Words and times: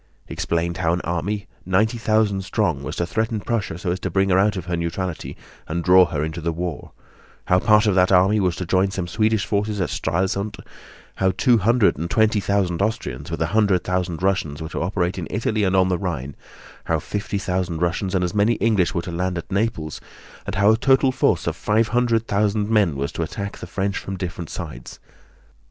He 0.27 0.33
explained 0.33 0.77
how 0.77 0.93
an 0.93 1.01
army, 1.01 1.45
ninety 1.63 1.99
thousand 1.99 2.41
strong, 2.43 2.81
was 2.81 2.95
to 2.95 3.05
threaten 3.05 3.39
Prussia 3.39 3.77
so 3.77 3.91
as 3.91 3.99
to 3.99 4.09
bring 4.09 4.29
her 4.29 4.39
out 4.39 4.57
of 4.57 4.65
her 4.65 4.75
neutrality 4.75 5.37
and 5.67 5.83
draw 5.83 6.05
her 6.05 6.23
into 6.23 6.41
the 6.41 6.51
war; 6.51 6.93
how 7.45 7.59
part 7.59 7.85
of 7.85 7.93
that 7.93 8.11
army 8.11 8.39
was 8.39 8.55
to 8.55 8.65
join 8.65 8.89
some 8.89 9.07
Swedish 9.07 9.45
forces 9.45 9.79
at 9.79 9.91
Stralsund; 9.91 10.57
how 11.17 11.29
two 11.37 11.59
hundred 11.59 11.99
and 11.99 12.09
twenty 12.09 12.39
thousand 12.39 12.81
Austrians, 12.81 13.29
with 13.29 13.43
a 13.43 13.53
hundred 13.53 13.83
thousand 13.83 14.23
Russians, 14.23 14.59
were 14.59 14.69
to 14.69 14.81
operate 14.81 15.19
in 15.19 15.27
Italy 15.29 15.63
and 15.63 15.75
on 15.75 15.87
the 15.89 15.99
Rhine; 15.99 16.35
how 16.85 16.97
fifty 16.97 17.37
thousand 17.37 17.83
Russians 17.83 18.15
and 18.15 18.23
as 18.23 18.33
many 18.33 18.53
English 18.53 18.95
were 18.95 19.03
to 19.03 19.11
land 19.11 19.37
at 19.37 19.51
Naples, 19.51 20.01
and 20.47 20.55
how 20.55 20.71
a 20.71 20.77
total 20.77 21.11
force 21.11 21.45
of 21.45 21.55
five 21.55 21.89
hundred 21.89 22.25
thousand 22.25 22.71
men 22.71 22.95
was 22.95 23.11
to 23.11 23.21
attack 23.21 23.59
the 23.59 23.67
French 23.67 23.99
from 23.99 24.17
different 24.17 24.49
sides. 24.49 24.99